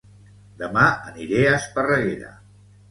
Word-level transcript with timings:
Dema 0.63 0.87
aniré 1.11 1.45
a 1.51 1.55
Esparreguera 1.61 2.37